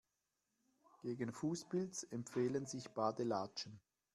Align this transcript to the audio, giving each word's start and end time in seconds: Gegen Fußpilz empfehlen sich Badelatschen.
Gegen 1.03 1.31
Fußpilz 1.31 2.07
empfehlen 2.09 2.65
sich 2.65 2.89
Badelatschen. 2.89 3.79